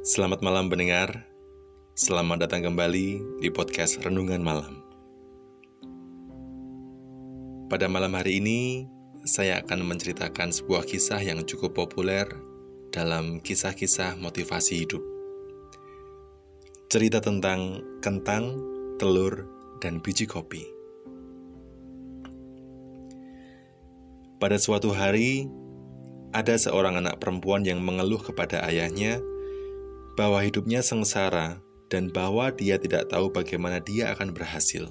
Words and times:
Selamat 0.00 0.40
malam 0.40 0.72
pendengar. 0.72 1.28
Selamat 1.92 2.48
datang 2.48 2.64
kembali 2.64 3.20
di 3.44 3.52
podcast 3.52 4.00
Renungan 4.00 4.40
Malam. 4.40 4.80
Pada 7.68 7.84
malam 7.84 8.16
hari 8.16 8.40
ini, 8.40 8.88
saya 9.28 9.60
akan 9.60 9.84
menceritakan 9.84 10.56
sebuah 10.56 10.88
kisah 10.88 11.20
yang 11.20 11.44
cukup 11.44 11.76
populer 11.76 12.24
dalam 12.88 13.44
kisah-kisah 13.44 14.16
motivasi 14.16 14.88
hidup. 14.88 15.04
Cerita 16.88 17.20
tentang 17.20 17.84
kentang, 18.00 18.56
telur, 18.96 19.44
dan 19.84 20.00
biji 20.00 20.24
kopi. 20.24 20.64
Pada 24.40 24.56
suatu 24.56 24.96
hari, 24.96 25.44
ada 26.32 26.56
seorang 26.56 27.04
anak 27.04 27.20
perempuan 27.20 27.68
yang 27.68 27.84
mengeluh 27.84 28.24
kepada 28.24 28.64
ayahnya 28.64 29.20
bahwa 30.14 30.42
hidupnya 30.42 30.82
sengsara 30.82 31.62
dan 31.90 32.08
bahwa 32.08 32.54
dia 32.54 32.78
tidak 32.78 33.10
tahu 33.10 33.34
bagaimana 33.34 33.82
dia 33.82 34.14
akan 34.14 34.30
berhasil. 34.30 34.86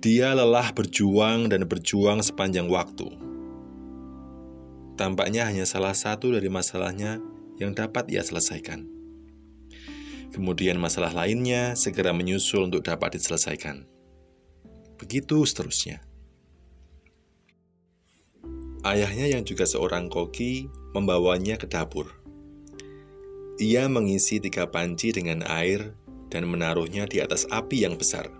Dia 0.00 0.32
lelah 0.32 0.72
berjuang 0.72 1.52
dan 1.52 1.68
berjuang 1.68 2.24
sepanjang 2.24 2.68
waktu. 2.68 3.08
Tampaknya 4.96 5.48
hanya 5.48 5.64
salah 5.64 5.96
satu 5.96 6.32
dari 6.32 6.48
masalahnya 6.52 7.20
yang 7.56 7.72
dapat 7.72 8.08
ia 8.12 8.24
selesaikan. 8.24 8.84
Kemudian 10.30 10.76
masalah 10.76 11.12
lainnya 11.12 11.74
segera 11.74 12.12
menyusul 12.12 12.68
untuk 12.68 12.84
dapat 12.84 13.16
diselesaikan. 13.16 13.88
Begitu 15.00 15.42
seterusnya. 15.48 16.04
Ayahnya 18.80 19.28
yang 19.28 19.44
juga 19.44 19.68
seorang 19.68 20.08
koki 20.08 20.68
membawanya 20.96 21.60
ke 21.60 21.68
dapur 21.68 22.19
ia 23.60 23.84
mengisi 23.92 24.40
tiga 24.40 24.72
panci 24.72 25.12
dengan 25.12 25.44
air 25.44 25.92
dan 26.32 26.48
menaruhnya 26.48 27.04
di 27.04 27.20
atas 27.20 27.44
api 27.52 27.84
yang 27.84 28.00
besar. 28.00 28.32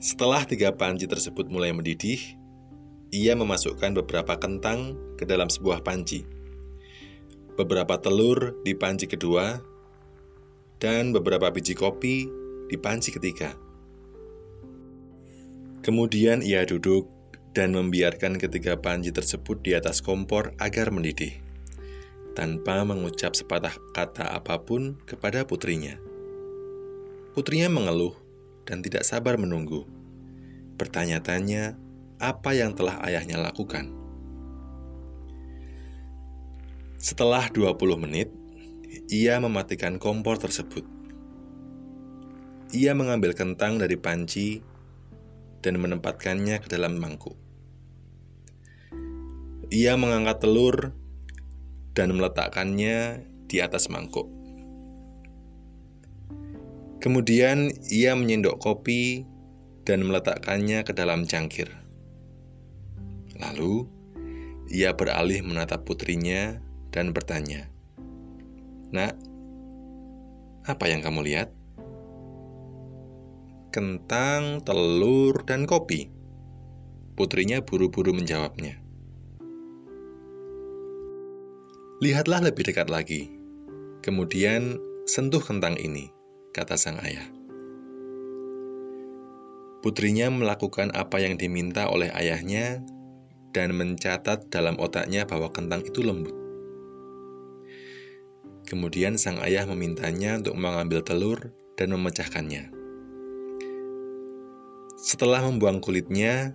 Setelah 0.00 0.48
tiga 0.48 0.72
panci 0.72 1.04
tersebut 1.04 1.52
mulai 1.52 1.76
mendidih, 1.76 2.18
ia 3.12 3.36
memasukkan 3.36 3.92
beberapa 4.00 4.40
kentang 4.40 4.96
ke 5.20 5.28
dalam 5.28 5.52
sebuah 5.52 5.84
panci, 5.84 6.24
beberapa 7.60 8.00
telur 8.00 8.56
di 8.64 8.72
panci 8.72 9.04
kedua, 9.04 9.60
dan 10.80 11.12
beberapa 11.12 11.52
biji 11.52 11.76
kopi 11.76 12.24
di 12.72 12.76
panci 12.80 13.12
ketiga. 13.12 13.52
Kemudian 15.84 16.40
ia 16.40 16.64
duduk 16.64 17.12
dan 17.52 17.76
membiarkan 17.76 18.40
ketiga 18.40 18.80
panci 18.80 19.12
tersebut 19.12 19.60
di 19.60 19.76
atas 19.76 20.00
kompor 20.00 20.56
agar 20.56 20.88
mendidih 20.88 21.51
tanpa 22.32 22.80
mengucap 22.84 23.36
sepatah 23.36 23.76
kata 23.92 24.32
apa 24.32 24.60
pun 24.60 24.96
kepada 25.04 25.44
putrinya. 25.44 26.00
Putrinya 27.32 27.68
mengeluh 27.72 28.16
dan 28.68 28.84
tidak 28.84 29.04
sabar 29.04 29.36
menunggu. 29.40 29.84
Bertanya-tanya 30.76 31.76
apa 32.20 32.50
yang 32.56 32.72
telah 32.76 33.00
ayahnya 33.04 33.40
lakukan. 33.40 33.92
Setelah 37.02 37.50
20 37.50 37.98
menit, 37.98 38.30
ia 39.10 39.40
mematikan 39.42 39.98
kompor 39.98 40.38
tersebut. 40.38 40.86
Ia 42.72 42.94
mengambil 42.96 43.36
kentang 43.36 43.76
dari 43.76 43.98
panci 43.98 44.62
dan 45.60 45.82
menempatkannya 45.82 46.62
ke 46.62 46.68
dalam 46.70 46.96
mangkuk. 46.96 47.36
Ia 49.72 49.96
mengangkat 49.96 50.44
telur 50.44 50.94
dan 51.92 52.16
meletakkannya 52.16 53.24
di 53.48 53.56
atas 53.60 53.92
mangkuk. 53.92 54.28
Kemudian 57.02 57.74
ia 57.90 58.14
menyendok 58.14 58.62
kopi 58.62 59.26
dan 59.82 60.06
meletakkannya 60.06 60.86
ke 60.86 60.92
dalam 60.94 61.26
cangkir. 61.26 61.66
Lalu 63.42 63.90
ia 64.70 64.94
beralih 64.94 65.42
menatap 65.42 65.82
putrinya 65.82 66.62
dan 66.94 67.10
bertanya, 67.10 67.66
"Nak, 68.94 69.18
apa 70.62 70.84
yang 70.86 71.02
kamu 71.02 71.26
lihat?" 71.26 71.50
Kentang, 73.72 74.60
telur, 74.62 75.42
dan 75.48 75.64
kopi. 75.64 76.12
Putrinya 77.16 77.64
buru-buru 77.64 78.12
menjawabnya. 78.12 78.81
Lihatlah 82.02 82.42
lebih 82.42 82.66
dekat 82.66 82.90
lagi. 82.90 83.30
Kemudian 84.02 84.74
sentuh 85.06 85.38
kentang 85.38 85.78
ini, 85.78 86.10
kata 86.50 86.74
sang 86.74 86.98
ayah. 86.98 87.30
Putrinya 89.86 90.26
melakukan 90.26 90.90
apa 90.98 91.22
yang 91.22 91.38
diminta 91.38 91.86
oleh 91.86 92.10
ayahnya 92.10 92.82
dan 93.54 93.78
mencatat 93.78 94.50
dalam 94.50 94.82
otaknya 94.82 95.30
bahwa 95.30 95.54
kentang 95.54 95.86
itu 95.86 96.02
lembut. 96.02 96.34
Kemudian 98.66 99.14
sang 99.14 99.38
ayah 99.38 99.62
memintanya 99.70 100.42
untuk 100.42 100.58
mengambil 100.58 101.06
telur 101.06 101.54
dan 101.78 101.94
memecahkannya. 101.94 102.74
Setelah 104.98 105.46
membuang 105.46 105.78
kulitnya, 105.78 106.50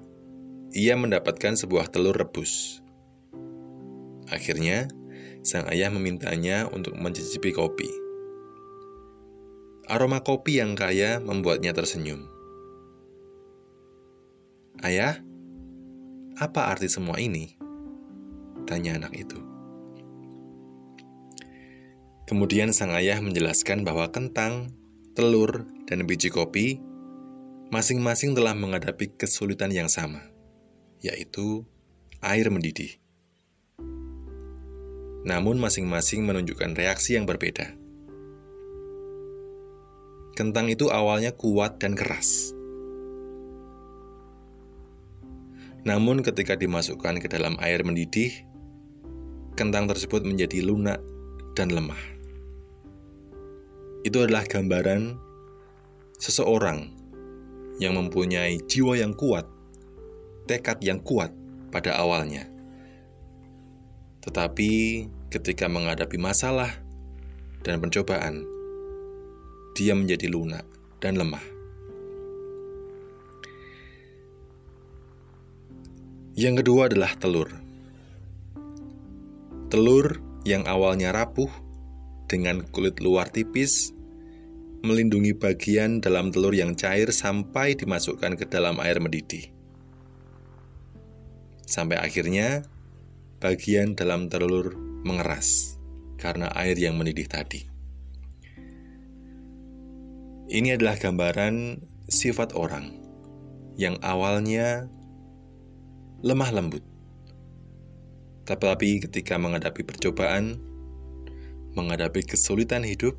ia 0.75 0.99
mendapatkan 0.99 1.55
sebuah 1.55 1.87
telur 1.87 2.19
rebus. 2.19 2.83
Akhirnya, 4.27 4.91
sang 5.47 5.63
ayah 5.71 5.87
memintanya 5.87 6.67
untuk 6.67 6.99
mencicipi 6.99 7.55
kopi. 7.55 7.87
Aroma 9.87 10.19
kopi 10.19 10.59
yang 10.59 10.75
kaya 10.75 11.23
membuatnya 11.23 11.71
tersenyum. 11.71 12.27
Ayah, 14.83 15.23
apa 16.35 16.75
arti 16.75 16.91
semua 16.91 17.15
ini? 17.23 17.55
Tanya 18.67 18.99
anak 18.99 19.15
itu. 19.15 19.39
Kemudian 22.27 22.75
sang 22.75 22.91
ayah 22.91 23.23
menjelaskan 23.23 23.87
bahwa 23.87 24.11
kentang, 24.11 24.75
telur, 25.15 25.63
dan 25.87 26.03
biji 26.03 26.27
kopi 26.27 26.83
masing-masing 27.71 28.35
telah 28.35 28.51
menghadapi 28.51 29.15
kesulitan 29.15 29.71
yang 29.71 29.87
sama, 29.87 30.27
yaitu 30.99 31.63
air 32.19 32.51
mendidih 32.51 32.99
namun 35.27 35.59
masing-masing 35.59 36.23
menunjukkan 36.23 36.71
reaksi 36.79 37.19
yang 37.19 37.27
berbeda. 37.27 37.75
Kentang 40.39 40.71
itu 40.71 40.87
awalnya 40.87 41.35
kuat 41.35 41.83
dan 41.83 41.99
keras. 41.99 42.55
Namun 45.83 46.23
ketika 46.23 46.55
dimasukkan 46.55 47.19
ke 47.19 47.27
dalam 47.27 47.59
air 47.59 47.83
mendidih, 47.83 48.31
kentang 49.59 49.91
tersebut 49.91 50.23
menjadi 50.23 50.63
lunak 50.63 51.03
dan 51.59 51.75
lemah. 51.75 51.99
Itu 54.07 54.23
adalah 54.23 54.47
gambaran 54.47 55.19
seseorang 56.21 56.87
yang 57.83 57.99
mempunyai 57.99 58.63
jiwa 58.63 58.95
yang 58.95 59.11
kuat, 59.11 59.43
tekad 60.47 60.79
yang 60.85 61.03
kuat 61.03 61.35
pada 61.73 61.99
awalnya. 61.99 62.47
Tetapi 64.21 64.71
ketika 65.27 65.67
menghadapi 65.67 66.15
masalah 66.15 66.71
dan 67.67 67.83
pencobaan, 67.83 68.47
dia 69.75 69.91
menjadi 69.91 70.31
lunak 70.31 70.63
dan 71.03 71.19
lemah. 71.19 71.43
Yang 76.37 76.63
kedua 76.63 76.87
adalah 76.87 77.11
telur. 77.17 77.49
Telur 79.67 80.21
yang 80.47 80.63
awalnya 80.63 81.11
rapuh 81.11 81.49
dengan 82.29 82.63
kulit 82.71 83.03
luar 83.03 83.27
tipis 83.27 83.91
melindungi 84.85 85.33
bagian 85.33 85.99
dalam 85.99 86.29
telur 86.29 86.53
yang 86.53 86.77
cair 86.77 87.09
sampai 87.09 87.73
dimasukkan 87.75 88.37
ke 88.37 88.45
dalam 88.47 88.77
air 88.79 89.01
mendidih. 89.01 89.49
Sampai 91.67 91.99
akhirnya 91.99 92.63
bagian 93.43 93.97
dalam 93.97 94.31
telur 94.31 94.86
mengeras 95.07 95.79
karena 96.19 96.51
air 96.51 96.75
yang 96.75 96.99
mendidih 96.99 97.31
tadi. 97.31 97.63
Ini 100.47 100.75
adalah 100.75 100.99
gambaran 100.99 101.79
sifat 102.07 102.55
orang 102.55 102.91
yang 103.79 103.95
awalnya 104.03 104.87
lemah 106.23 106.51
lembut, 106.51 106.83
tetapi 108.47 109.03
ketika 109.07 109.35
menghadapi 109.35 109.83
percobaan, 109.83 110.59
menghadapi 111.75 112.23
kesulitan 112.23 112.83
hidup, 112.83 113.15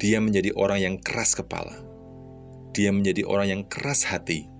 dia 0.00 0.20
menjadi 0.20 0.56
orang 0.56 0.80
yang 0.80 0.96
keras 1.00 1.36
kepala, 1.36 1.76
dia 2.72 2.92
menjadi 2.92 3.24
orang 3.28 3.48
yang 3.48 3.62
keras 3.68 4.08
hati 4.08 4.55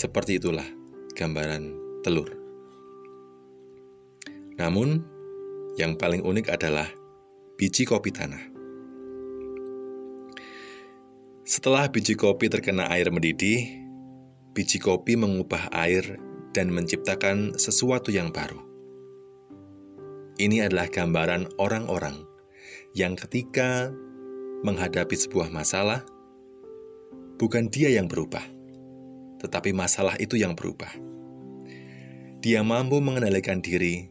Seperti 0.00 0.40
itulah 0.40 0.64
gambaran 1.12 1.76
telur. 2.00 2.32
Namun, 4.56 5.04
yang 5.76 6.00
paling 6.00 6.24
unik 6.24 6.48
adalah 6.48 6.88
biji 7.60 7.84
kopi 7.84 8.08
tanah. 8.08 8.40
Setelah 11.44 11.92
biji 11.92 12.16
kopi 12.16 12.48
terkena 12.48 12.88
air 12.88 13.12
mendidih, 13.12 13.60
biji 14.56 14.80
kopi 14.80 15.20
mengubah 15.20 15.68
air 15.68 16.16
dan 16.56 16.72
menciptakan 16.72 17.60
sesuatu 17.60 18.08
yang 18.08 18.32
baru. 18.32 18.56
Ini 20.40 20.64
adalah 20.64 20.88
gambaran 20.88 21.60
orang-orang 21.60 22.24
yang 22.96 23.20
ketika 23.20 23.92
menghadapi 24.64 25.12
sebuah 25.12 25.52
masalah, 25.52 26.08
bukan 27.36 27.68
dia 27.68 27.92
yang 27.92 28.08
berubah, 28.08 28.59
tetapi 29.40 29.72
masalah 29.72 30.14
itu 30.20 30.36
yang 30.36 30.52
berubah. 30.52 30.92
Dia 32.40 32.60
mampu 32.64 33.00
mengendalikan 33.00 33.60
diri 33.60 34.08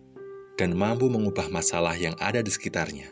dan 0.57 0.75
mampu 0.75 1.09
mengubah 1.09 1.47
masalah 1.49 1.95
yang 1.95 2.13
ada 2.19 2.41
di 2.41 2.51
sekitarnya. 2.51 3.09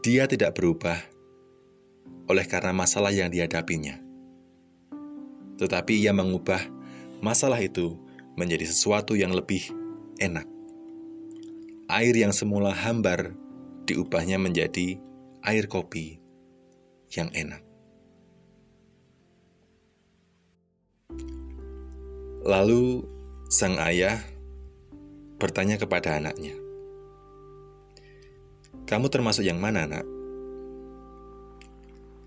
Dia 0.00 0.24
tidak 0.24 0.56
berubah 0.56 0.96
oleh 2.30 2.46
karena 2.48 2.72
masalah 2.72 3.12
yang 3.12 3.28
dihadapinya, 3.28 4.00
tetapi 5.60 6.00
ia 6.00 6.16
mengubah 6.16 6.62
masalah 7.20 7.60
itu 7.60 8.00
menjadi 8.40 8.64
sesuatu 8.64 9.12
yang 9.12 9.36
lebih 9.36 9.60
enak. 10.16 10.48
Air 11.90 12.14
yang 12.16 12.32
semula 12.32 12.72
hambar 12.72 13.36
diubahnya 13.84 14.40
menjadi 14.40 14.96
air 15.44 15.68
kopi 15.68 16.16
yang 17.12 17.28
enak. 17.36 17.69
Lalu 22.40 23.04
sang 23.52 23.76
ayah 23.76 24.16
bertanya 25.36 25.76
kepada 25.76 26.16
anaknya, 26.16 26.56
kamu 28.90 29.06
termasuk 29.06 29.46
yang 29.46 29.62
mana, 29.62 29.86
nak? 29.86 30.02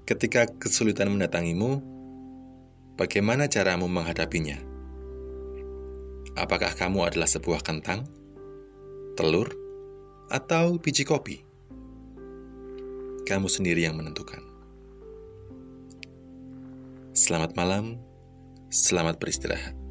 Ketika 0.08 0.48
kesulitan 0.48 1.12
mendatangimu, 1.12 1.84
bagaimana 2.96 3.52
caramu 3.52 3.92
menghadapinya? 3.92 4.56
Apakah 6.40 6.72
kamu 6.72 7.10
adalah 7.10 7.28
sebuah 7.28 7.66
kentang, 7.66 8.08
telur, 9.20 9.52
atau 10.32 10.80
biji 10.80 11.04
kopi? 11.04 11.44
Kamu 13.28 13.52
sendiri 13.52 13.84
yang 13.84 14.00
menentukan. 14.00 14.40
Selamat 17.12 17.60
malam, 17.60 18.00
selamat 18.72 19.20
beristirahat. 19.20 19.83